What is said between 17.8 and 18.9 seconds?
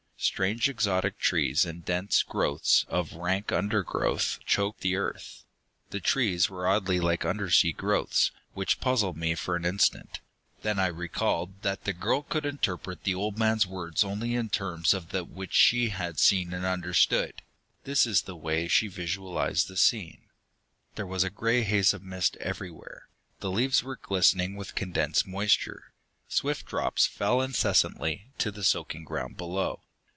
This was the way she